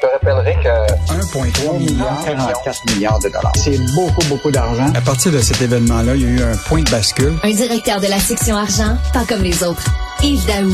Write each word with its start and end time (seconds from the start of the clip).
Je 0.00 0.06
te 0.06 0.12
rappellerai 0.12 0.54
que 0.62 1.12
1,3 1.12 1.78
milliard, 1.78 2.24
44 2.24 2.94
milliards 2.94 3.18
de 3.18 3.28
dollars. 3.30 3.52
c'est 3.56 3.78
beaucoup, 3.96 4.28
beaucoup 4.28 4.50
d'argent. 4.52 4.86
À 4.94 5.00
partir 5.00 5.32
de 5.32 5.38
cet 5.38 5.60
événement-là, 5.60 6.14
il 6.14 6.22
y 6.22 6.24
a 6.26 6.28
eu 6.28 6.42
un 6.42 6.56
point 6.68 6.82
de 6.82 6.90
bascule. 6.90 7.32
Un 7.42 7.50
directeur 7.50 8.00
de 8.00 8.06
la 8.06 8.20
section 8.20 8.54
argent, 8.54 8.96
pas 9.12 9.24
comme 9.24 9.42
les 9.42 9.64
autres. 9.64 9.84
Yves 10.22 10.46
Daou. 10.46 10.70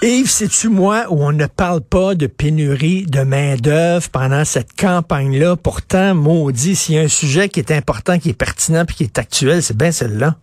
Yves, 0.00 0.30
sais-tu 0.30 0.70
moi 0.70 1.04
où 1.10 1.22
on 1.22 1.32
ne 1.32 1.44
parle 1.44 1.82
pas 1.82 2.14
de 2.14 2.26
pénurie 2.26 3.04
de 3.04 3.20
main-d'œuvre 3.20 4.08
pendant 4.08 4.46
cette 4.46 4.72
campagne-là? 4.72 5.56
Pourtant, 5.56 6.14
maudit, 6.14 6.76
s'il 6.76 6.94
y 6.94 6.98
a 6.98 7.02
un 7.02 7.08
sujet 7.08 7.50
qui 7.50 7.60
est 7.60 7.72
important, 7.72 8.18
qui 8.18 8.30
est 8.30 8.34
pertinent 8.34 8.86
puis 8.86 8.96
qui 8.96 9.02
est 9.04 9.18
actuel, 9.18 9.62
c'est 9.62 9.76
bien 9.76 9.92
celle-là. 9.92 10.36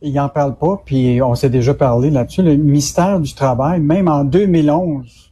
Il 0.00 0.12
n'en 0.12 0.28
parle 0.28 0.54
pas, 0.54 0.80
puis 0.84 1.20
on 1.22 1.34
s'est 1.34 1.50
déjà 1.50 1.74
parlé 1.74 2.10
là-dessus. 2.10 2.42
Le 2.42 2.54
ministère 2.54 3.18
du 3.18 3.34
Travail, 3.34 3.80
même 3.80 4.06
en 4.06 4.22
2011, 4.22 5.24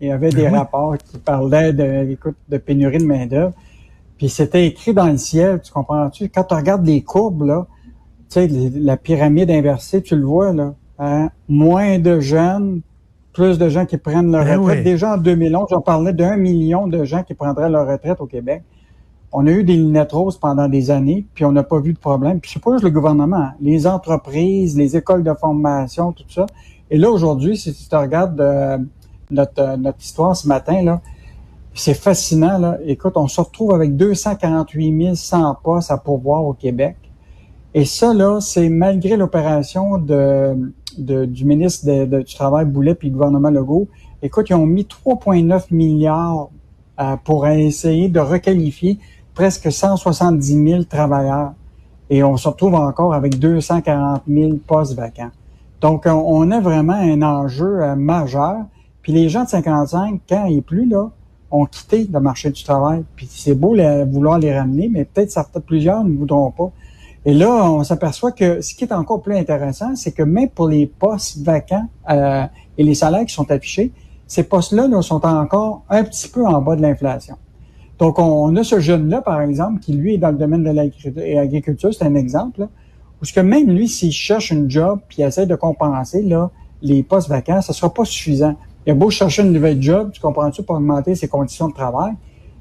il 0.00 0.08
y 0.08 0.10
avait 0.10 0.30
des 0.30 0.48
rapports 0.48 0.96
qui 0.98 1.18
parlaient 1.18 1.72
de, 1.72 2.10
écoute, 2.10 2.36
de 2.48 2.58
pénurie 2.58 2.98
de 2.98 3.04
main-d'œuvre. 3.06 3.52
Puis 4.18 4.28
c'était 4.28 4.66
écrit 4.66 4.94
dans 4.94 5.06
le 5.08 5.18
ciel, 5.18 5.60
tu 5.62 5.72
comprends-tu? 5.72 6.28
Quand 6.28 6.44
tu 6.44 6.54
regardes 6.54 6.86
les 6.86 7.02
courbes, 7.02 7.42
là, 7.42 7.66
tu 8.30 8.40
sais, 8.40 8.48
la 8.74 8.96
pyramide 8.96 9.50
inversée, 9.50 10.02
tu 10.02 10.16
le 10.16 10.24
vois, 10.24 10.52
là. 10.52 10.74
hein? 10.98 11.30
Moins 11.48 11.98
de 11.98 12.20
jeunes, 12.20 12.80
plus 13.32 13.58
de 13.58 13.68
gens 13.68 13.84
qui 13.84 13.98
prennent 13.98 14.32
leur 14.32 14.44
Ben 14.44 14.58
retraite. 14.58 14.78
oui. 14.78 14.84
Déjà 14.84 15.14
en 15.14 15.18
2011, 15.18 15.68
on 15.72 15.80
parlait 15.82 16.14
d'un 16.14 16.36
million 16.36 16.86
de 16.86 17.04
gens 17.04 17.22
qui 17.22 17.34
prendraient 17.34 17.68
leur 17.68 17.86
retraite 17.86 18.20
au 18.20 18.26
Québec. 18.26 18.62
On 19.32 19.46
a 19.46 19.50
eu 19.50 19.64
des 19.64 19.76
lunettes 19.76 20.12
roses 20.12 20.38
pendant 20.38 20.68
des 20.68 20.90
années, 20.90 21.26
puis 21.34 21.44
on 21.44 21.52
n'a 21.52 21.62
pas 21.62 21.78
vu 21.80 21.92
de 21.92 21.98
problème. 21.98 22.40
Puis 22.40 22.52
c'est 22.54 22.62
pas 22.62 22.72
juste 22.72 22.84
le 22.84 22.90
gouvernement, 22.90 23.36
hein. 23.36 23.54
les 23.60 23.86
entreprises, 23.86 24.78
les 24.78 24.96
écoles 24.96 25.22
de 25.22 25.34
formation, 25.34 26.12
tout 26.12 26.24
ça. 26.28 26.46
Et 26.90 26.96
là, 26.96 27.10
aujourd'hui, 27.10 27.56
si 27.58 27.74
tu 27.74 27.86
te 27.88 27.96
regardes 27.96 28.40
euh, 28.40 28.78
notre, 29.30 29.60
euh, 29.62 29.76
notre 29.76 30.00
histoire 30.00 30.36
ce 30.36 30.46
matin, 30.48 30.82
là, 30.82 31.00
c'est 31.74 31.94
fascinant. 31.94 32.58
Là. 32.58 32.78
Écoute, 32.86 33.14
on 33.16 33.28
se 33.28 33.40
retrouve 33.40 33.74
avec 33.74 33.96
248 33.96 35.14
100 35.14 35.56
postes 35.62 35.90
à 35.90 35.98
pourvoir 35.98 36.44
au 36.44 36.54
Québec. 36.54 36.96
Et 37.74 37.84
ça, 37.84 38.14
là, 38.14 38.40
c'est 38.40 38.70
malgré 38.70 39.16
l'opération 39.16 39.98
de, 39.98 40.72
de- 40.96 41.26
du 41.26 41.44
ministre 41.44 41.86
du 42.22 42.34
Travail 42.34 42.64
Boulet 42.64 42.94
puis 42.94 43.08
le 43.08 43.14
gouvernement 43.14 43.50
Legault. 43.50 43.88
Écoute, 44.22 44.48
ils 44.48 44.54
ont 44.54 44.64
mis 44.64 44.84
3,9 44.84 45.66
milliards 45.70 46.48
euh, 46.98 47.16
pour 47.22 47.46
essayer 47.46 48.08
de 48.08 48.20
requalifier 48.20 48.98
presque 49.34 49.70
170 49.70 50.70
000 50.70 50.84
travailleurs. 50.84 51.52
Et 52.08 52.22
on 52.24 52.38
se 52.38 52.48
retrouve 52.48 52.74
encore 52.74 53.12
avec 53.12 53.38
240 53.38 54.22
000 54.26 54.52
postes 54.66 54.94
vacants. 54.94 55.30
Donc, 55.82 56.04
on, 56.06 56.12
on 56.12 56.50
a 56.52 56.60
vraiment 56.60 56.94
un 56.94 57.20
enjeu 57.20 57.82
euh, 57.82 57.94
majeur. 57.96 58.56
Puis 59.06 59.12
les 59.12 59.28
gens 59.28 59.44
de 59.44 59.48
55, 59.48 60.20
quand 60.28 60.46
et 60.46 60.60
plus, 60.60 60.84
là, 60.88 61.12
ont 61.52 61.64
quitté 61.64 62.08
le 62.12 62.18
marché 62.18 62.50
du 62.50 62.64
travail. 62.64 63.04
Puis 63.14 63.28
c'est 63.30 63.54
beau 63.54 63.72
les- 63.72 64.04
vouloir 64.04 64.40
les 64.40 64.52
ramener, 64.52 64.88
mais 64.92 65.04
peut-être 65.04 65.30
certains, 65.30 65.60
plusieurs 65.60 66.02
ne 66.02 66.12
voudront 66.16 66.50
pas. 66.50 66.72
Et 67.24 67.32
là, 67.32 67.70
on 67.70 67.84
s'aperçoit 67.84 68.32
que 68.32 68.60
ce 68.60 68.74
qui 68.74 68.82
est 68.82 68.92
encore 68.92 69.22
plus 69.22 69.36
intéressant, 69.36 69.94
c'est 69.94 70.10
que 70.10 70.24
même 70.24 70.48
pour 70.48 70.66
les 70.66 70.88
postes 70.88 71.38
vacants 71.38 71.86
euh, 72.10 72.46
et 72.78 72.82
les 72.82 72.94
salaires 72.94 73.24
qui 73.24 73.32
sont 73.32 73.48
affichés, 73.48 73.92
ces 74.26 74.42
postes-là 74.42 74.88
là, 74.88 75.00
sont 75.02 75.24
encore 75.24 75.84
un 75.88 76.02
petit 76.02 76.26
peu 76.26 76.44
en 76.44 76.60
bas 76.60 76.74
de 76.74 76.82
l'inflation. 76.82 77.36
Donc, 78.00 78.18
on, 78.18 78.56
a 78.56 78.64
ce 78.64 78.80
jeune-là, 78.80 79.22
par 79.22 79.40
exemple, 79.40 79.78
qui, 79.78 79.92
lui, 79.92 80.14
est 80.14 80.18
dans 80.18 80.32
le 80.32 80.36
domaine 80.36 80.64
de 80.64 80.70
l'agriculture, 80.70 81.94
c'est 81.94 82.04
un 82.04 82.16
exemple, 82.16 82.62
là, 82.62 82.68
où 83.22 83.24
ce 83.24 83.32
que 83.32 83.38
même 83.38 83.70
lui, 83.70 83.86
s'il 83.86 84.10
cherche 84.10 84.50
une 84.50 84.68
job 84.68 84.98
puis 85.06 85.18
il 85.20 85.26
essaie 85.26 85.46
de 85.46 85.54
compenser 85.54 86.22
là, 86.22 86.50
les 86.82 87.04
postes 87.04 87.28
vacants, 87.28 87.60
ça 87.62 87.72
sera 87.72 87.94
pas 87.94 88.04
suffisant. 88.04 88.56
Il 88.86 88.92
a 88.92 88.94
beau 88.94 89.10
chercher 89.10 89.42
une 89.42 89.52
nouvelle 89.52 89.82
job, 89.82 90.10
tu 90.12 90.20
comprends-tu, 90.20 90.62
pour 90.62 90.76
augmenter 90.76 91.14
ses 91.14 91.28
conditions 91.28 91.68
de 91.68 91.74
travail, 91.74 92.12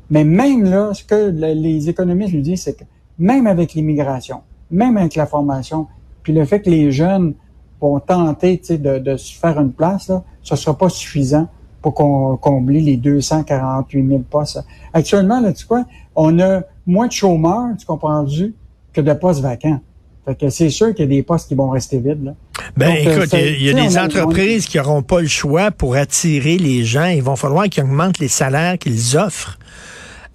mais 0.09 0.23
même 0.23 0.63
là, 0.63 0.93
ce 0.93 1.03
que 1.03 1.15
le- 1.31 1.53
les 1.53 1.89
économistes 1.89 2.33
nous 2.33 2.41
disent, 2.41 2.63
c'est 2.63 2.73
que 2.77 2.83
même 3.19 3.47
avec 3.47 3.73
l'immigration, 3.73 4.41
même 4.71 4.97
avec 4.97 5.15
la 5.15 5.25
formation, 5.27 5.87
puis 6.23 6.33
le 6.33 6.43
fait 6.45 6.61
que 6.61 6.69
les 6.69 6.91
jeunes 6.91 7.33
vont 7.79 7.99
tenter 7.99 8.59
de, 8.69 8.97
de 8.99 9.17
se 9.17 9.37
faire 9.37 9.59
une 9.59 9.71
place, 9.71 10.07
là, 10.09 10.23
ce 10.41 10.55
sera 10.55 10.75
pas 10.77 10.89
suffisant 10.89 11.47
pour 11.81 11.93
qu'on 11.93 12.37
combler 12.37 12.81
les 12.81 12.97
248 12.97 14.07
000 14.07 14.19
postes. 14.29 14.63
Actuellement, 14.93 15.39
là, 15.39 15.53
tu 15.53 15.59
sais 15.59 15.67
quoi, 15.67 15.85
on 16.15 16.39
a 16.39 16.61
moins 16.87 17.07
de 17.07 17.11
chômeurs, 17.11 17.75
tu 17.77 17.85
comprends-tu, 17.85 18.55
que 18.93 19.01
de 19.01 19.13
postes 19.13 19.41
vacants. 19.41 19.79
Fait 20.25 20.35
que 20.35 20.49
c'est 20.49 20.69
sûr 20.71 20.95
qu'il 20.95 21.05
y 21.05 21.07
a 21.07 21.15
des 21.15 21.21
postes 21.21 21.47
qui 21.47 21.53
vont 21.55 21.69
rester 21.69 21.99
vides. 21.99 22.23
Là. 22.23 22.33
Ben 22.77 22.89
Donc, 23.05 23.13
écoute, 23.13 23.29
ça- 23.29 23.39
il 23.41 23.63
y 23.63 23.69
a, 23.69 23.73
des 23.73 23.97
entreprises 23.97 24.65
qui 24.65 24.77
n'auront 24.77 25.01
pas 25.03 25.21
le 25.21 25.27
choix 25.27 25.71
pour 25.71 25.95
attirer 25.95 26.57
les 26.57 26.83
gens. 26.83 27.05
Il 27.05 27.21
va 27.23 27.35
falloir 27.35 27.65
qu'ils 27.69 27.83
augmentent 27.83 28.19
les 28.19 28.27
salaires 28.27 28.77
qu'ils 28.77 29.17
offrent 29.17 29.57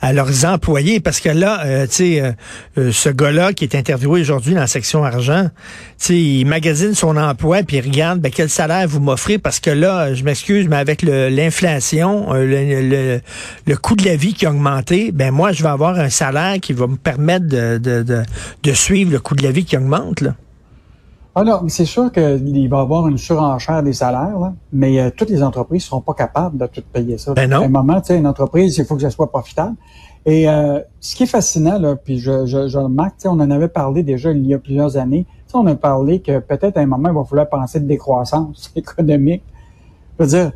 à 0.03 0.15
leurs 0.15 0.47
employés 0.47 0.99
parce 0.99 1.21
que 1.21 1.29
là, 1.29 1.63
euh, 1.67 1.87
tu 1.87 1.93
sais, 1.93 2.23
euh, 2.23 2.33
euh, 2.79 2.91
ce 2.91 3.11
gars-là 3.11 3.53
qui 3.53 3.65
est 3.65 3.75
interviewé 3.75 4.23
aujourd'hui 4.23 4.55
dans 4.55 4.61
la 4.61 4.67
section 4.67 5.05
argent, 5.05 5.45
tu 5.45 5.51
sais, 5.99 6.17
il 6.19 6.47
magasine 6.47 6.95
son 6.95 7.19
emploi 7.19 7.63
puis 7.65 7.77
il 7.77 7.83
regarde 7.83 8.19
ben, 8.19 8.33
quel 8.35 8.49
salaire 8.49 8.89
vous 8.89 9.01
m'offrez? 9.01 9.37
Parce 9.37 9.61
que 9.61 9.69
là, 9.69 10.15
je 10.15 10.25
m'excuse, 10.25 10.69
mais 10.69 10.77
avec 10.77 11.03
l'inflation, 11.03 12.33
le, 12.33 12.81
le, 12.89 13.21
le 13.67 13.77
coût 13.77 13.95
de 13.95 14.07
la 14.07 14.17
vie 14.17 14.33
qui 14.33 14.47
a 14.47 14.51
augmenté, 14.51 15.13
ben 15.13 15.33
moi, 15.33 15.53
je 15.53 15.63
vais 15.63 15.69
avoir 15.69 15.99
un 15.99 16.09
salaire 16.09 16.57
qui 16.63 16.73
va 16.73 16.87
me 16.87 16.97
permettre 16.97 17.47
de, 17.47 17.77
de, 17.77 18.03
de, 18.03 18.23
de 18.63 18.73
suivre 18.73 19.13
le 19.13 19.21
coût 19.21 19.35
de 19.35 19.43
la 19.43 19.51
vie 19.51 19.67
qui 19.67 19.77
augmente. 19.77 20.23
Là. 20.23 20.35
Ah 21.35 21.45
non, 21.45 21.61
mais 21.63 21.69
c'est 21.69 21.85
sûr 21.85 22.11
qu'il 22.11 22.69
va 22.69 22.79
y 22.79 22.81
avoir 22.81 23.07
une 23.07 23.19
surenchère 23.19 23.83
des 23.83 23.93
salaires, 23.93 24.39
là, 24.39 24.53
mais 24.73 25.01
euh, 25.01 25.11
toutes 25.17 25.31
les 25.31 25.43
entreprises 25.43 25.83
ne 25.83 25.87
seront 25.87 26.01
pas 26.01 26.15
capables 26.15 26.59
de 26.59 26.67
tout 26.67 26.83
payer 26.93 27.19
ça. 27.19 27.35
Ben 27.35 27.49
non. 27.49 27.63
À 27.63 27.65
un 27.67 27.69
moment, 27.69 28.01
tu 28.01 28.09
sais, 28.09 28.19
une 28.19 28.27
entreprise, 28.27 28.77
il 28.79 28.85
faut 28.85 28.97
que 28.97 29.03
ça 29.03 29.11
soit 29.11 29.31
profitable. 29.31 29.77
Et 30.27 30.49
euh, 30.49 30.81
ce 30.99 31.15
qui 31.15 31.23
est 31.23 31.27
fascinant, 31.27 31.79
là, 31.79 31.95
puis 31.95 32.19
je, 32.19 32.47
je, 32.47 32.67
je 32.67 32.79
remarque, 32.79 33.19
tu 33.19 33.23
sais, 33.23 33.29
on 33.29 33.33
en 33.33 33.51
avait 33.51 33.69
parlé 33.69 34.03
déjà 34.03 34.33
il 34.33 34.45
y 34.45 34.55
a 34.55 34.59
plusieurs 34.59 34.97
années. 34.97 35.25
Tu 35.47 35.53
sais, 35.53 35.57
on 35.57 35.67
a 35.67 35.75
parlé 35.77 36.21
que 36.21 36.41
peut-être 36.41 36.77
à 36.77 36.81
un 36.81 36.87
moment, 36.87 37.09
il 37.11 37.15
va 37.15 37.25
falloir 37.25 37.49
penser 37.49 37.79
de 37.79 37.87
décroissance 37.87 38.73
économique. 38.77 39.45
Je 40.19 40.25
veux 40.25 40.31
dire, 40.31 40.53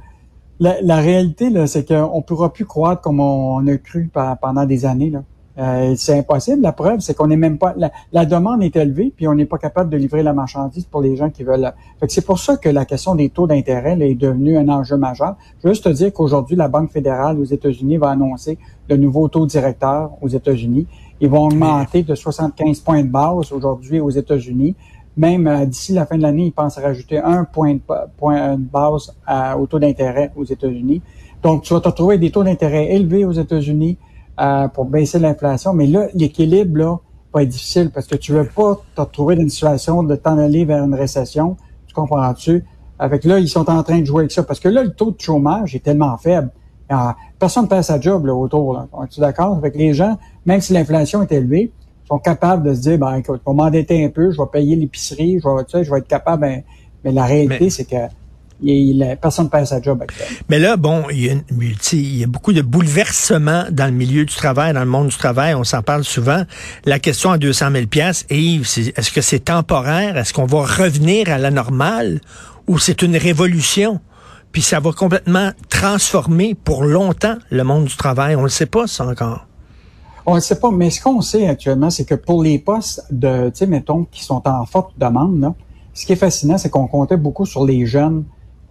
la, 0.59 0.81
la 0.83 0.97
réalité, 0.97 1.51
là, 1.51 1.67
c'est 1.69 1.87
qu'on 1.87 2.17
ne 2.17 2.23
pourra 2.23 2.53
plus 2.53 2.67
croître 2.67 3.01
comme 3.01 3.21
on, 3.21 3.67
a 3.67 3.77
cru 3.77 4.11
pendant 4.41 4.67
des 4.67 4.87
années. 4.87 5.11
Là. 5.11 5.23
Euh, 5.57 5.95
c'est 5.97 6.19
impossible. 6.19 6.63
La 6.63 6.73
preuve, 6.73 7.01
c'est 7.01 7.15
qu'on 7.15 7.29
n'est 7.29 7.37
même 7.37 7.59
pas. 7.59 7.75
La, 7.77 7.93
la 8.13 8.27
demande 8.27 8.63
est 8.63 8.75
élevée, 8.75 9.13
puis 9.15 9.29
on 9.29 9.35
n'est 9.35 9.47
pas 9.47 9.59
capable 9.59 9.89
de 9.91 9.97
livrer 9.97 10.23
la 10.23 10.33
marchandise 10.33 10.85
pour 10.85 11.01
les 11.01 11.15
gens 11.17 11.31
qui 11.31 11.45
veulent. 11.45 11.73
Fait 12.01 12.07
que 12.07 12.13
c'est 12.13 12.27
pour 12.27 12.39
ça 12.41 12.57
que 12.57 12.69
la 12.69 12.85
question 12.85 13.15
des 13.15 13.29
taux 13.29 13.47
d'intérêt 13.47 13.95
là, 13.97 14.05
est 14.07 14.15
devenue 14.17 14.57
un 14.57 14.69
enjeu 14.69 14.97
majeur. 14.97 15.37
Je 15.63 15.69
veux 15.69 15.75
juste 15.75 15.85
te 15.85 15.91
dire 15.91 16.13
qu'aujourd'hui, 16.13 16.57
la 16.57 16.69
Banque 16.69 16.91
fédérale 16.91 17.39
aux 17.39 17.45
États-Unis 17.45 17.99
va 17.99 18.11
annoncer 18.11 18.59
le 18.89 18.97
nouveau 18.97 19.29
taux 19.29 19.47
directeur 19.47 20.11
aux 20.21 20.29
États-Unis. 20.29 20.87
Ils 21.21 21.29
vont 21.29 21.45
augmenter 21.47 22.03
de 22.03 22.15
75 22.17 22.81
points 22.81 23.03
de 23.03 23.09
base 23.09 23.53
aujourd'hui 23.53 24.01
aux 24.01 24.11
États-Unis. 24.11 24.75
Même 25.17 25.47
euh, 25.47 25.65
d'ici 25.65 25.93
la 25.93 26.07
fin 26.07 26.17
de 26.17 26.23
l'année, 26.23 26.47
ils 26.47 26.53
pensent 26.53 26.77
rajouter 26.79 27.19
un 27.19 27.45
point 27.45 27.75
de, 27.75 27.81
point 28.17 28.57
de 28.57 28.63
base 28.63 29.15
à- 29.25 29.57
au 29.57 29.67
taux 29.67 29.79
d'intérêt 29.79 30.33
aux 30.35 30.45
États-Unis. 30.45 31.01
Donc, 31.41 31.63
tu 31.63 31.73
vas 31.73 31.81
te 31.81 31.87
retrouver 31.87 32.19
des 32.19 32.33
taux 32.33 32.43
d'intérêt 32.43 32.93
élevés 32.93 33.25
aux 33.25 33.33
États-Unis 33.33 33.97
euh, 34.41 34.69
pour 34.69 34.85
baisser 34.87 35.19
l'inflation. 35.19 35.73
Mais 35.75 35.87
là, 35.87 36.07
l'équilibre, 36.15 36.79
là, 36.79 36.97
va 37.33 37.43
être 37.43 37.49
difficile 37.49 37.91
parce 37.93 38.07
que 38.07 38.17
tu 38.17 38.33
veux 38.33 38.45
pas 38.45 38.81
te 38.95 39.01
retrouver 39.01 39.35
dans 39.37 39.43
une 39.43 39.49
situation 39.49 40.03
de 40.03 40.15
t'en 40.17 40.39
aller 40.39 40.65
vers 40.65 40.85
une 40.85 40.95
récession. 40.95 41.57
Tu 41.87 41.95
comprends-tu? 41.95 42.65
Avec 42.99 43.25
là, 43.25 43.39
ils 43.39 43.49
sont 43.49 43.69
en 43.69 43.83
train 43.83 43.99
de 43.99 44.05
jouer 44.05 44.21
avec 44.21 44.33
ça. 44.33 44.43
Parce 44.45 44.61
que 44.61 44.69
là, 44.69 44.83
le 44.85 44.93
taux 44.93 45.11
de 45.11 45.21
chômage 45.21 45.75
est 45.75 45.83
tellement 45.83 46.17
faible. 46.17 46.51
Ah, 46.89 47.17
personne 47.39 47.65
ne 47.65 47.69
perd 47.69 47.83
sa 47.83 48.01
job 48.01 48.27
là, 48.27 48.35
autour. 48.35 48.75
Là. 48.75 48.87
Es-tu 49.05 49.21
d'accord? 49.21 49.57
Avec 49.57 49.75
les 49.75 49.95
gens, 49.95 50.17
même 50.47 50.61
si 50.61 50.73
l'inflation 50.73 51.23
est 51.23 51.33
élevée, 51.33 51.73
sont 52.07 52.19
capables 52.19 52.69
de 52.69 52.75
se 52.75 52.81
dire, 52.83 52.99
ben 52.99 53.15
écoute, 53.17 53.41
je 53.45 53.51
vais 53.51 53.57
m'endetter 53.57 54.05
un 54.05 54.11
peu, 54.11 54.31
je 54.31 54.39
vais 54.39 54.49
payer 54.53 54.77
l'épicerie, 54.77 55.41
je 55.43 55.49
vais, 55.49 55.65
tu 55.65 55.71
sais, 55.73 55.85
je 55.85 55.91
vais 55.91 55.99
être 55.99 56.07
capable. 56.07 56.43
ben, 56.43 56.63
mais 57.03 57.13
la 57.13 57.25
réalité, 57.25 57.65
Mais- 57.65 57.71
c'est 57.71 57.85
que 57.85 57.97
il, 58.65 59.01
il- 59.01 59.19
personne 59.21 59.49
perd 59.51 59.67
sa 59.67 59.81
job 59.81 60.01
actuellement. 60.03 60.37
Mais 60.49 60.59
là, 60.59 60.77
bon, 60.77 61.05
il 61.11 61.25
y, 61.25 61.31
a, 61.31 61.35
il 61.93 62.17
y 62.19 62.25
a 62.25 62.27
beaucoup 62.27 62.53
de 62.53 62.63
bouleversements 62.63 63.65
dans 63.71 63.87
le 63.87 63.93
milieu 63.93 64.25
du 64.25 64.35
travail, 64.35 64.73
dans 64.73 64.81
le 64.81 64.87
monde 64.91 65.09
du 65.09 65.17
travail. 65.17 65.55
On 65.55 65.65
s'en 65.65 65.83
parle 65.83 66.05
souvent. 66.05 66.43
La 66.85 66.99
question 66.99 67.31
à 67.31 67.39
200 67.39 67.71
000 67.73 67.87
pièces, 67.87 68.27
Yves, 68.31 68.67
est-ce 68.97 69.11
que 69.13 69.21
c'est 69.21 69.41
temporaire? 69.45 70.17
Est-ce 70.17 70.33
qu'on 70.33 70.47
va 70.47 70.61
revenir 70.65 71.31
à 71.31 71.39
la 71.39 71.51
normale 71.51 72.21
ou 72.67 72.79
c'est 72.79 73.03
une 73.03 73.17
révolution? 73.17 74.01
Puis 74.53 74.63
ça 74.63 74.79
va 74.79 74.93
complètement 74.93 75.51
transformer 75.69 76.55
pour 76.55 76.85
longtemps 76.85 77.37
le 77.51 77.65
monde 77.65 77.87
du 77.87 77.97
travail. 77.97 78.37
On 78.37 78.41
ne 78.41 78.45
le 78.45 78.51
sait 78.51 78.67
pas, 78.67 78.87
ça 78.87 79.05
encore. 79.05 79.47
On 80.27 80.37
ne 80.37 80.41
sait 80.41 80.59
pas, 80.59 80.71
mais 80.71 80.91
ce 80.91 81.03
qu'on 81.03 81.21
sait 81.21 81.49
actuellement, 81.49 81.91
c'est 81.91 82.05
que 82.05 82.15
pour 82.15 82.43
les 82.43 82.59
postes 82.59 83.05
de, 83.11 83.49
tu 83.51 83.57
sais, 83.57 83.67
mettons, 83.67 84.05
qui 84.11 84.23
sont 84.25 84.41
en 84.49 84.65
forte 84.65 84.93
demande, 84.97 85.41
là, 85.41 85.55
ce 85.93 86.07
qui 86.07 86.13
est 86.13 86.17
fascinant, 86.17 86.57
c'est 86.57 86.71
qu'on 86.71 86.87
comptait 86.87 87.17
beaucoup 87.17 87.45
sur 87.47 87.65
les 87.65 87.85
jeunes 87.85 88.25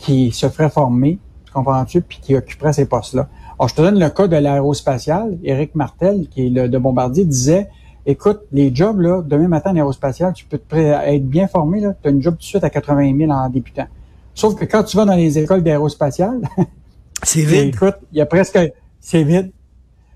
qui 0.03 0.31
se 0.31 0.49
feraient 0.49 0.69
former, 0.69 1.17
tu 1.45 1.53
comprends-tu, 1.53 2.01
puis 2.01 2.19
qui 2.21 2.35
occuperaient 2.35 2.73
ces 2.73 2.85
postes-là. 2.85 3.29
Alors, 3.57 3.69
je 3.69 3.75
te 3.75 3.81
donne 3.81 3.99
le 3.99 4.09
cas 4.09 4.27
de 4.27 4.35
l'aérospatial. 4.35 5.37
Éric 5.43 5.75
Martel, 5.75 6.27
qui 6.29 6.47
est 6.47 6.49
le 6.49 6.67
de 6.67 6.77
Bombardier, 6.77 7.23
disait, 7.25 7.69
écoute, 8.05 8.41
les 8.51 8.73
jobs, 8.75 8.99
là, 8.99 9.21
demain 9.21 9.47
matin 9.47 9.71
en 9.71 9.75
aérospatial, 9.75 10.33
tu 10.33 10.45
peux 10.45 10.57
te 10.57 10.75
être 10.75 11.25
bien 11.27 11.47
formé, 11.47 11.79
là, 11.79 11.93
tu 12.01 12.07
as 12.09 12.11
une 12.11 12.21
job 12.21 12.33
tout 12.35 12.39
de 12.39 12.43
suite 12.43 12.63
à 12.63 12.69
80 12.69 13.17
000 13.17 13.31
en 13.31 13.47
débutant. 13.49 13.87
Sauf 14.35 14.55
que 14.55 14.65
quand 14.65 14.83
tu 14.83 14.97
vas 14.97 15.05
dans 15.05 15.15
les 15.15 15.37
écoles 15.39 15.63
d'aérospatial, 15.63 16.41
C'est 17.23 17.41
vide. 17.41 17.73
Écoute, 17.73 17.95
il 18.11 18.17
y 18.17 18.21
a 18.21 18.25
presque, 18.25 18.59
c'est 18.99 19.23
vide. 19.23 19.51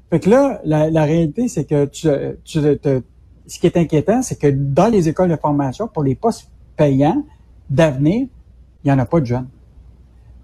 Fait 0.10 0.20
que 0.20 0.30
là, 0.30 0.60
la, 0.66 0.90
la 0.90 1.04
réalité, 1.04 1.48
c'est 1.48 1.64
que 1.64 1.86
tu, 1.86 2.08
tu 2.44 2.60
te- 2.80 3.02
ce 3.48 3.60
qui 3.60 3.66
est 3.68 3.78
inquiétant, 3.78 4.22
c'est 4.22 4.38
que 4.38 4.48
dans 4.48 4.88
les 4.88 5.08
écoles 5.08 5.30
de 5.30 5.38
formation, 5.38 5.88
pour 5.88 6.04
les 6.04 6.16
postes 6.16 6.50
payants 6.76 7.24
d'avenir, 7.70 8.28
il 8.84 8.88
n'y 8.88 8.92
en 8.92 9.00
a 9.00 9.06
pas 9.06 9.22
de 9.22 9.26
jeunes. 9.26 9.48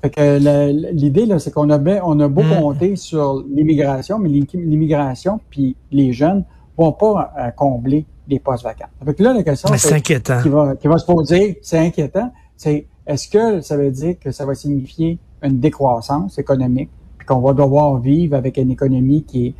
Fait 0.03 0.09
que 0.09 0.91
l'idée, 0.91 1.25
là, 1.25 1.39
c'est 1.39 1.51
qu'on 1.51 1.69
a, 1.69 1.77
bien- 1.77 2.01
on 2.03 2.19
a 2.19 2.27
beau 2.27 2.43
Mm. 2.43 2.59
compter 2.59 2.95
sur 2.97 3.43
l'immigration, 3.49 4.19
mais 4.19 4.27
l'im- 4.27 4.45
l'immigration 4.53 5.39
puis 5.49 5.77
les 5.91 6.11
jeunes 6.11 6.43
vont 6.77 6.91
pas 6.91 7.31
euh, 7.39 7.51
combler 7.51 8.05
les 8.27 8.39
postes 8.39 8.63
vacants. 8.65 8.87
Fait 9.05 9.13
que 9.13 9.23
là, 9.23 9.33
la 9.33 9.43
question, 9.43 9.69
C'est 9.71 9.87
c'est 9.87 9.93
inquiétant. 9.95 10.41
qui 10.41 10.49
va, 10.49 10.75
qui 10.75 10.87
va 10.89 10.97
se 10.97 11.05
poser, 11.05 11.57
c'est 11.61 11.77
inquiétant, 11.77 12.31
c'est 12.57 12.85
est-ce 13.07 13.29
que 13.29 13.61
ça 13.61 13.77
veut 13.77 13.91
dire 13.91 14.15
que 14.19 14.31
ça 14.31 14.45
va 14.45 14.55
signifier 14.55 15.19
une 15.41 15.59
décroissance 15.59 16.37
économique, 16.37 16.89
puis 17.17 17.25
qu'on 17.25 17.39
va 17.39 17.53
devoir 17.53 17.97
vivre 17.99 18.35
avec 18.35 18.57
une 18.57 18.71
économie 18.71 19.23
qui 19.23 19.47
est, 19.47 19.53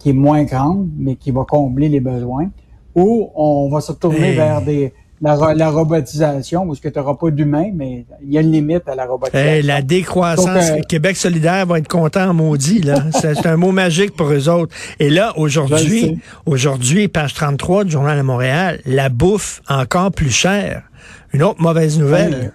qui 0.00 0.10
est 0.10 0.14
moins 0.14 0.42
grande, 0.44 0.88
mais 0.98 1.14
qui 1.14 1.30
va 1.30 1.44
combler 1.44 1.88
les 1.88 2.00
besoins, 2.00 2.48
ou 2.96 3.30
on 3.36 3.68
va 3.68 3.80
se 3.80 3.92
tourner 3.92 4.30
Hey. 4.30 4.36
vers 4.36 4.62
des, 4.62 4.92
la, 5.22 5.34
ro- 5.34 5.52
la 5.54 5.70
robotisation, 5.70 6.64
où 6.64 6.74
ce 6.74 6.80
que 6.80 6.88
tu 6.88 6.98
n'auras 6.98 7.14
pas 7.14 7.30
d'humain, 7.30 7.70
mais 7.74 8.04
il 8.22 8.32
y 8.32 8.38
a 8.38 8.42
une 8.42 8.52
limite 8.52 8.86
à 8.88 8.94
la 8.94 9.06
robotisation. 9.06 9.50
Hey, 9.50 9.62
la 9.62 9.82
décroissance, 9.82 10.46
Donc, 10.46 10.78
euh, 10.78 10.82
Québec 10.88 11.16
solidaire 11.16 11.64
va 11.66 11.78
être 11.78 11.88
content 11.88 12.28
en 12.30 12.34
maudit. 12.34 12.80
là. 12.82 13.04
C'est 13.12 13.46
un 13.46 13.56
mot 13.56 13.72
magique 13.72 14.14
pour 14.14 14.28
eux 14.30 14.48
autres. 14.48 14.74
Et 15.00 15.08
là, 15.10 15.32
aujourd'hui, 15.38 16.18
aujourd'hui, 16.44 17.08
page 17.08 17.34
33 17.34 17.84
du 17.84 17.90
Journal 17.92 18.16
de 18.18 18.22
Montréal, 18.22 18.80
la 18.84 19.08
bouffe 19.08 19.62
encore 19.68 20.10
plus 20.12 20.30
chère. 20.30 20.82
Une 21.32 21.42
autre 21.42 21.60
mauvaise 21.60 21.98
nouvelle. 21.98 22.52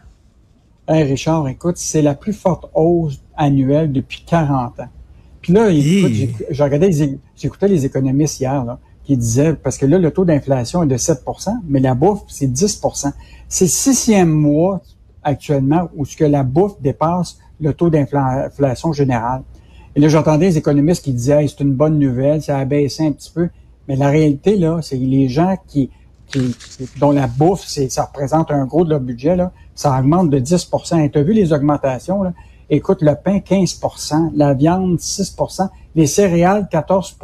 Hey, 0.87 1.03
Richard, 1.03 1.47
écoute, 1.47 1.77
c'est 1.77 2.01
la 2.01 2.15
plus 2.15 2.33
forte 2.33 2.65
hausse 2.73 3.21
annuelle 3.37 3.91
depuis 3.91 4.23
40 4.27 4.79
ans. 4.79 4.87
Puis 5.41 5.53
là, 5.53 5.69
écoute, 5.69 6.11
j'écoutais 7.35 7.67
les 7.67 7.85
économistes 7.85 8.39
hier, 8.39 8.63
là, 8.65 8.77
qui 9.03 9.17
disaient, 9.17 9.53
parce 9.53 9.77
que 9.77 9.85
là, 9.85 9.97
le 9.97 10.11
taux 10.11 10.25
d'inflation 10.25 10.83
est 10.83 10.87
de 10.87 10.97
7% 10.97 11.51
mais 11.67 11.79
la 11.79 11.95
bouffe, 11.95 12.21
c'est 12.27 12.47
10% 12.47 13.11
C'est 13.47 13.65
le 13.65 13.69
sixième 13.69 14.29
mois 14.29 14.81
actuellement 15.23 15.89
où 15.95 16.05
ce 16.05 16.15
que 16.15 16.25
la 16.25 16.43
bouffe 16.43 16.79
dépasse 16.81 17.37
le 17.59 17.73
taux 17.73 17.89
d'inflation 17.89 18.93
général. 18.93 19.43
Et 19.95 19.99
là, 19.99 20.07
j'entendais 20.07 20.47
les 20.47 20.57
économistes 20.57 21.03
qui 21.03 21.13
disaient, 21.13 21.45
c'est 21.47 21.59
une 21.59 21.73
bonne 21.73 21.99
nouvelle, 21.99 22.41
ça 22.41 22.57
a 22.57 22.65
baissé 22.65 23.05
un 23.05 23.11
petit 23.11 23.31
peu. 23.31 23.49
Mais 23.87 23.95
la 23.95 24.09
réalité, 24.09 24.55
là, 24.57 24.79
c'est 24.81 24.95
les 24.95 25.27
gens 25.27 25.55
qui, 25.67 25.89
qui, 26.27 26.55
dont 26.99 27.11
la 27.11 27.27
bouffe, 27.27 27.63
c'est, 27.65 27.89
ça 27.89 28.05
représente 28.05 28.51
un 28.51 28.65
gros 28.65 28.85
de 28.85 28.89
leur 28.89 29.01
budget, 29.01 29.35
là, 29.35 29.51
ça 29.75 29.97
augmente 29.99 30.29
de 30.29 30.39
10 30.39 30.69
Et 31.03 31.09
tu 31.09 31.19
as 31.19 31.23
vu 31.23 31.33
les 31.33 31.53
augmentations, 31.53 32.23
là? 32.23 32.33
Écoute, 32.73 33.01
le 33.01 33.15
pain, 33.21 33.39
15% 33.39 34.31
la 34.33 34.53
viande, 34.53 34.97
6% 34.97 35.67
les 35.95 36.07
céréales, 36.07 36.69
14 36.71 37.17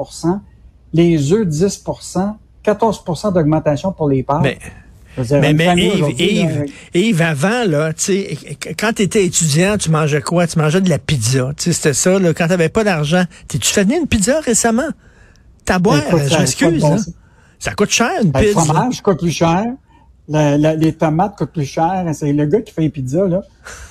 les 0.98 1.32
œufs, 1.34 1.48
10% 1.48 2.36
14% 2.66 3.32
d'augmentation 3.34 3.94
pour 3.94 4.10
les 4.10 4.24
pâtes. 4.24 4.42
Mais- 4.44 4.58
Mais, 5.18 5.54
Yves, 6.94 7.22
avant, 7.24 7.64
là, 7.66 7.92
quand 8.78 8.94
tu 8.94 9.02
étais 9.02 9.26
étudiant, 9.26 9.76
tu 9.78 9.90
mangeais 9.90 10.22
quoi? 10.22 10.46
Tu 10.46 10.60
mangeais 10.60 10.82
de 10.82 10.90
la 10.90 11.00
pizza. 11.00 11.52
C'était 11.58 11.94
ça, 11.94 12.20
là. 12.20 12.34
Quand 12.36 12.44
tu 12.46 12.52
n'avais 12.52 12.70
pas 12.70 12.84
d'argent. 12.84 13.24
T'es-tu 13.48 13.68
fait 13.74 13.84
venir 13.84 14.00
une 14.02 14.08
pizza 14.08 14.40
récemment? 14.42 14.90
T'as 15.66 15.80
boire, 15.80 15.98
Écoute, 16.08 16.20
ça 16.24 16.28
je 16.28 16.38
m'excuse, 16.40 16.82
bon 16.82 16.94
hein. 16.94 16.98
Ça 17.58 17.72
coûte 17.74 17.90
cher, 17.90 18.12
une 18.24 18.30
Ben, 18.32 18.42
Le 18.42 18.48
pizza. 18.50 18.62
fromage 18.62 19.02
coûte 19.02 19.20
plus 19.20 19.32
cher. 19.32 19.66
La- 20.30 20.58
la- 20.58 20.76
les 20.76 20.94
tomates 20.94 21.36
coûtent 21.38 21.52
plus 21.54 21.66
cher. 21.66 22.04
C'est 22.14 22.32
le 22.34 22.46
gars 22.46 22.62
qui 22.62 22.72
fait 22.74 22.82
les 22.82 22.90
pizzas, 22.90 23.28
là. 23.28 23.42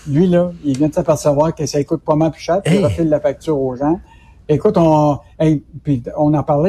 Lui, 0.06 0.28
là, 0.28 0.52
il 0.64 0.78
vient 0.78 0.88
de 0.88 0.94
s'apercevoir 0.94 1.54
que 1.54 1.66
ça 1.66 1.82
coûte 1.82 2.02
pas 2.02 2.14
mal 2.14 2.30
plus 2.30 2.40
cher, 2.42 2.60
puis 2.62 2.74
Hey. 2.74 2.80
il 2.80 2.84
refile 2.84 3.08
la 3.08 3.18
facture 3.20 3.58
aux 3.60 3.74
gens. 3.74 3.98
Écoute, 4.48 4.76
on, 4.76 5.18
hey, 5.40 5.64
puis 5.82 6.04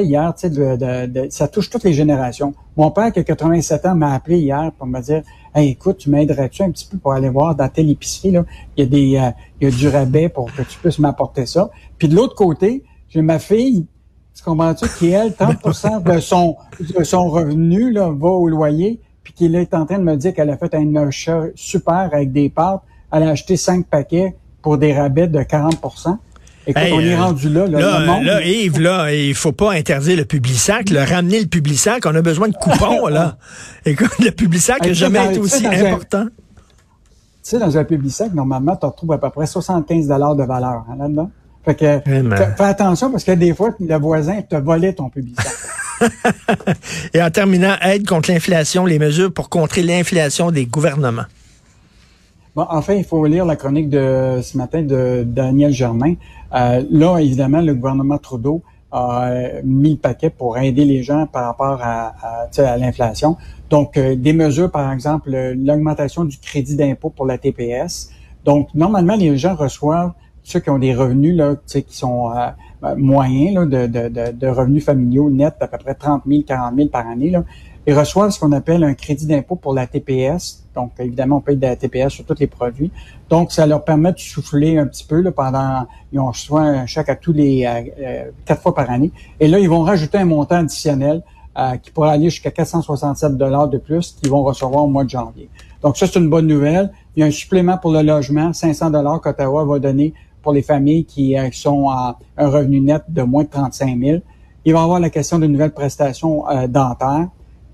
hier, 0.03 0.33
tu 0.33 0.50
sais, 0.50 0.50
de, 0.50 1.27
ça 1.29 1.47
touche 1.47 1.69
toutes 1.69 1.83
les 1.83 1.94
générations. 1.94 2.56
Mon 2.75 2.89
père, 2.89 3.12
qui 3.12 3.19
a 3.19 3.24
87 3.24 3.85
ans, 3.85 3.94
m'a 3.94 4.15
appelé 4.15 4.39
hier 4.39 4.71
pour 4.75 4.88
me 4.88 5.00
dire, 5.00 5.21
hey, 5.53 5.69
écoute, 5.69 5.97
tu 5.97 6.09
m'aiderais-tu 6.09 6.63
un 6.63 6.71
petit 6.71 6.88
peu 6.88 6.97
pour 6.97 7.13
aller 7.13 7.29
voir 7.29 7.53
dans 7.53 7.69
telle 7.69 7.91
épicerie, 7.91 8.31
là? 8.31 8.45
Il 8.75 8.83
y 8.83 8.88
a 8.88 8.89
des, 8.89 9.18
euh, 9.18 9.31
il 9.62 9.69
y 9.69 9.71
a 9.71 9.77
du 9.77 9.88
rabais 9.89 10.27
pour 10.27 10.51
que 10.51 10.63
tu 10.63 10.79
puisses 10.79 10.97
m'apporter 10.97 11.45
ça. 11.45 11.69
Puis 12.00 12.07
de 12.07 12.15
l'autre 12.15 12.33
côté, 12.33 12.83
j'ai 13.09 13.21
ma 13.21 13.38
fille, 13.38 13.85
tu 14.33 14.44
comprends-tu, 14.44 14.88
qui, 14.97 15.12
elle, 15.12 15.35
30 15.35 16.03
de 16.03 16.19
son, 16.19 16.57
de 16.79 17.03
son 17.03 17.29
revenu, 17.29 17.91
là, 17.91 18.09
va 18.09 18.29
au 18.29 18.47
loyer, 18.47 19.00
puis 19.24 19.33
qui 19.33 19.50
là, 19.50 19.62
est 19.62 19.75
en 19.75 19.85
train 19.85 20.00
de 20.00 20.03
me 20.03 20.15
dire 20.15 20.33
qu'elle 20.33 20.50
a 20.50 20.57
fait 20.57 20.74
un 20.74 20.95
achat 20.95 21.44
super 21.53 22.09
avec 22.12 22.31
des 22.31 22.50
pâtes. 22.50 22.81
Elle 23.12 23.21
a 23.21 23.29
acheté 23.29 23.56
cinq 23.56 23.85
paquets 23.85 24.35
pour 24.63 24.79
des 24.79 24.94
rabais 24.94 25.27
de 25.27 25.44
40 25.44 25.75
Écoute, 26.68 26.84
Hey, 26.84 26.92
on 26.94 27.00
est 27.00 27.14
euh, 27.14 27.18
rendu 27.24 27.50
là, 27.50 27.66
là, 27.68 27.80
Là, 27.80 28.00
le 28.02 28.06
monde. 28.06 28.24
là, 28.25 28.44
Yves, 28.46 28.80
là, 28.80 29.14
il 29.14 29.34
faut 29.34 29.54
pas 29.54 29.72
interdire 29.74 30.18
le 30.18 30.25
Publisac, 30.25 30.90
le 30.90 31.00
ramener 31.04 31.40
le 31.40 31.48
Publisac. 31.48 32.04
On 32.06 32.14
a 32.14 32.22
besoin 32.22 32.50
de 32.50 32.56
coupons, 32.56 33.08
là. 33.08 33.38
Écoute, 33.86 34.19
le 34.19 34.31
Publisac 34.31 34.81
n'a 34.81 34.90
Hey, 34.90 34.94
jamais 34.96 35.25
été 35.30 35.40
aussi 35.40 35.66
un- 35.66 35.86
important. 35.86 36.25
Tu 36.25 37.52
sais, 37.52 37.60
dans 37.60 37.78
un 37.78 37.84
Publisac, 37.86 38.34
normalement, 38.34 38.75
tu 38.75 38.86
retrouves 38.86 39.14
à 39.14 39.18
peu 39.18 39.30
près 39.30 39.48
75 39.48 40.08
de 40.08 40.44
valeur 40.44 40.84
hein, 40.90 40.96
là-dedans. 41.00 41.31
Fait 41.64 41.75
que, 41.75 42.00
Vraiment. 42.10 42.36
fais, 42.36 42.48
fais 42.58 42.64
attention 42.64 43.10
parce 43.12 43.24
que 43.24 43.31
des 43.31 43.54
fois, 43.54 43.74
le 43.80 43.96
voisin 43.98 44.42
te 44.42 44.56
volait 44.58 44.92
ton 44.94 45.10
Publisac. 45.10 45.48
Et 47.13 47.22
en 47.22 47.30
terminant, 47.31 47.75
aide 47.81 48.06
contre 48.08 48.31
l'inflation, 48.31 48.86
les 48.86 49.00
mesures 49.00 49.34
pour 49.34 49.50
contrer 49.50 49.81
l'inflation 49.84 50.52
des 50.52 50.66
gouvernements. 50.66 51.24
Bon, 52.57 52.65
enfin, 52.71 52.95
il 52.95 53.04
faut 53.04 53.24
lire 53.27 53.45
la 53.45 53.56
chronique 53.56 53.88
de 53.88 54.39
ce 54.42 54.57
matin 54.57 54.81
de 54.81 55.24
Daniel 55.24 55.71
Germain. 55.71 56.15
Euh, 56.56 56.83
là, 56.89 57.19
évidemment, 57.19 57.62
le 57.62 57.75
gouvernement 57.75 58.18
Trudeau 58.18 58.63
a 58.92 59.27
euh, 59.30 59.62
mis 59.63 59.92
le 59.92 59.98
paquet 59.98 60.31
pour 60.31 60.57
aider 60.57 60.83
les 60.83 61.04
gens 61.04 61.27
par 61.27 61.45
rapport 61.45 61.80
à, 61.83 62.15
à, 62.57 62.77
l'inflation. 62.77 63.38
Donc, 63.69 63.95
euh, 63.95 64.15
des 64.15 64.33
mesures, 64.33 64.71
par 64.71 64.92
exemple, 64.92 65.36
euh, 65.36 65.54
l'augmentation 65.56 66.25
du 66.25 66.39
crédit 66.39 66.75
d'impôt 66.75 67.12
pour 67.12 67.27
la 67.27 67.38
TPS. 67.38 68.09
Donc, 68.44 68.69
normalement, 68.74 69.15
les 69.15 69.38
gens 69.38 69.53
reçoivent, 69.53 70.13
ceux 70.42 70.60
qui 70.60 70.71
ont 70.71 70.80
des 70.80 70.95
revenus 70.95 71.36
là, 71.36 71.57
qui 71.68 71.86
sont 71.89 72.31
euh, 72.31 72.48
euh, 72.86 72.95
moyens 72.95 73.53
là, 73.53 73.65
de, 73.65 73.86
de, 73.86 74.10
de, 74.10 74.31
de 74.31 74.48
revenus 74.48 74.83
familiaux 74.83 75.30
nets 75.30 75.57
d'à 75.60 75.68
peu 75.68 75.77
près 75.77 75.94
30 75.94 76.24
000, 76.25 76.42
40 76.42 76.75
000 76.75 76.89
par 76.89 77.07
année, 77.07 77.30
là, 77.30 77.44
ils 77.88 77.98
reçoivent 77.98 78.31
ce 78.31 78.39
qu'on 78.39 78.51
appelle 78.51 78.84
un 78.84 78.94
crédit 78.94 79.25
d'impôt 79.25 79.56
pour 79.56 79.74
la 79.74 79.88
TPS. 79.88 80.66
Donc, 80.75 80.92
évidemment, 81.00 81.38
on 81.38 81.42
paye 81.42 81.56
de 81.56 81.66
la 81.66 81.75
TPS 81.75 82.10
sur 82.10 82.25
tous 82.25 82.36
les 82.39 82.48
produits. 82.48 82.92
Donc, 83.30 83.51
ça 83.51 83.66
leur 83.66 83.84
permet 83.84 84.12
de 84.12 84.19
souffler 84.19 84.78
un 84.78 84.86
petit 84.86 85.06
peu 85.06 85.22
là, 85.22 85.31
pendant... 85.31 85.88
Ils 86.12 86.19
ont 86.19 86.28
reçoit 86.28 86.62
un 86.62 86.86
chèque 86.86 87.10
à 87.10 87.15
tous 87.15 87.34
les... 87.34 87.65
euh, 87.65 87.89
euh, 88.00 88.32
quatre 88.46 88.62
fois 88.62 88.75
par 88.75 88.89
année. 88.91 89.12
Et 89.39 89.48
là, 89.48 89.58
ils 89.60 89.70
vont 89.70 89.82
rajouter 89.82 90.17
un 90.17 90.25
montant 90.25 90.58
additionnel 90.58 91.24
euh, 91.58 91.77
qui 91.77 91.89
pourra 91.91 92.12
aller 92.12 92.29
jusqu'à 92.29 92.51
467 92.51 93.38
dollars 93.38 93.67
de 93.70 93.77
plus 93.77 94.12
qu'ils 94.12 94.29
vont 94.29 94.44
recevoir 94.44 94.84
au 94.84 94.88
mois 94.88 95.06
de 95.06 95.10
janvier. 95.10 95.50
Donc, 95.82 95.98
ça, 95.98 96.06
c'est 96.06 96.20
une 96.20 96.29
bonne 96.29 96.48
nouvelle. 96.48 96.91
Il 97.15 97.22
y 97.22 97.24
a 97.24 97.25
un 97.25 97.32
supplément 97.32 97.77
pour 97.77 97.91
le 97.91 98.01
logement, 98.01 98.53
500 98.53 98.91
dollars 98.91 99.22
qu'Ottawa 99.22 99.65
va 99.65 99.79
donner 99.79 100.13
pour 100.44 100.53
les 100.53 100.62
familles 100.62 101.03
qui 101.03 101.38
euh, 101.38 101.50
sont 101.51 101.89
à 101.89 102.17
un 102.38 102.50
revenu 102.50 102.79
net 102.79 103.03
de 103.10 103.22
moins 103.22 103.44
de 103.44 103.50
35 103.50 104.00
000. 104.00 104.20
Il 104.65 104.74
va 104.74 104.79
y 104.79 104.84
avoir 104.84 105.00
la 105.00 105.10
question 105.10 105.39
de 105.39 105.48
nouvelles 105.48 105.74
prestations 105.74 106.48
euh, 106.50 106.67
dentaires. 106.67 107.27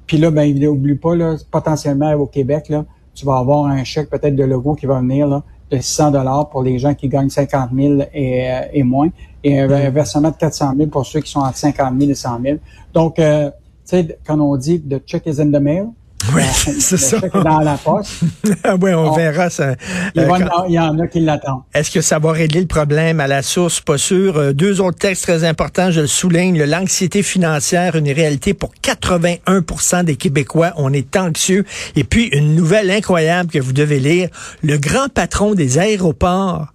Puis 0.07 0.17
là, 0.17 0.31
ben, 0.31 0.57
n'oublie 0.57 0.95
pas, 0.95 1.15
là, 1.15 1.35
potentiellement 1.49 2.11
au 2.13 2.25
Québec, 2.25 2.69
là, 2.69 2.85
tu 3.13 3.25
vas 3.25 3.37
avoir 3.37 3.65
un 3.65 3.83
chèque 3.83 4.09
peut-être 4.09 4.35
de 4.35 4.43
logo 4.43 4.75
qui 4.75 4.85
va 4.85 4.99
venir 4.99 5.27
là, 5.27 5.43
de 5.69 5.77
600 5.77 6.11
dollars 6.11 6.49
pour 6.49 6.63
les 6.63 6.79
gens 6.79 6.93
qui 6.93 7.07
gagnent 7.07 7.29
50 7.29 7.69
000 7.75 8.01
et, 8.13 8.51
euh, 8.51 8.61
et 8.73 8.83
moins, 8.83 9.09
et 9.43 9.59
un, 9.59 9.69
un 9.69 9.89
versement 9.89 10.31
de 10.31 10.35
400 10.35 10.73
000 10.77 10.89
pour 10.89 11.05
ceux 11.05 11.21
qui 11.21 11.31
sont 11.31 11.39
entre 11.39 11.57
50 11.57 11.99
000 11.99 12.11
et 12.11 12.15
100 12.15 12.41
000. 12.41 12.57
Donc, 12.93 13.19
euh, 13.19 13.49
tu 13.49 13.97
sais, 13.97 14.17
quand 14.25 14.39
on 14.39 14.55
dit 14.57 14.81
«the 14.89 14.99
check 15.05 15.25
is 15.25 15.41
in 15.41 15.51
the 15.51 15.61
mail», 15.61 15.87
Oui, 16.33 16.41
c'est 16.79 16.97
ça. 16.97 17.19
chèque 17.19 17.35
est 17.35 17.43
dans 17.43 17.59
la 17.59 17.75
poste, 17.77 18.21
oui, 18.81 18.93
on 18.93 19.11
On- 19.11 19.15
verra 19.15 19.49
ça. 19.49 19.73
il, 20.15 20.21
Euh, 20.21 20.27
quand- 20.27 20.65
il 20.67 20.73
y 20.73 20.79
en 20.79 20.97
a 20.99 21.07
qui 21.07 21.19
l'attendent. 21.19 21.63
Est-ce 21.73 21.91
que 21.91 22.01
ça 22.01 22.19
va 22.19 22.31
régler 22.31 22.61
le 22.61 22.67
problème 22.67 23.19
à 23.19 23.27
la 23.27 23.41
source? 23.41 23.81
Pas 23.81 23.97
sûr. 23.97 24.37
Euh, 24.37 24.53
deux 24.53 24.79
autres 24.81 24.97
textes 24.99 25.23
très 25.23 25.43
importants, 25.43 25.91
je 25.91 26.01
le 26.01 26.07
souligne. 26.07 26.63
L'anxiété 26.63 27.23
financière, 27.23 27.95
une 27.95 28.09
réalité 28.11 28.53
pour 28.53 28.71
81% 28.81 30.03
des 30.03 30.15
Québécois. 30.15 30.71
On 30.77 30.93
est 30.93 31.15
anxieux. 31.15 31.65
Et 31.95 32.03
puis, 32.03 32.27
une 32.27 32.55
nouvelle 32.55 32.89
incroyable 32.91 33.49
que 33.51 33.59
vous 33.59 33.73
devez 33.73 33.99
lire. 33.99 34.29
Le 34.63 34.77
grand 34.77 35.09
patron 35.13 35.53
des 35.55 35.77
aéroports 35.79 36.67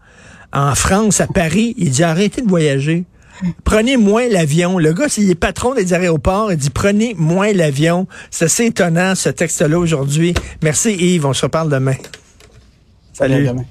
en 0.53 0.75
France, 0.75 1.21
à 1.21 1.27
Paris, 1.27 1.75
il 1.79 1.91
dit 1.91 2.03
arrêtez 2.05 2.43
de 2.43 2.49
voyager. 2.49 3.05
Prenez 3.65 3.97
moins 3.97 4.29
l'avion. 4.29 4.79
Le 4.79 4.93
gars, 4.93 5.07
il 5.17 5.31
est 5.31 5.35
patron 5.35 5.75
des 5.75 5.93
aéroports. 5.95 6.51
Il 6.53 6.59
dit 6.59 6.71
prenez 6.71 7.15
moins 7.17 7.53
l'avion. 7.53 8.07
C'est 8.31 8.47
assez 8.47 8.67
étonnant, 8.67 9.15
ce 9.15 9.29
texte-là 9.29 9.79
aujourd'hui. 9.79 10.35
Merci 10.63 10.95
Yves. 10.95 11.27
On 11.27 11.33
se 11.33 11.43
reparle 11.43 11.71
demain. 11.71 11.93
À 11.93 11.97
Salut. 13.13 13.47
demain. 13.47 13.65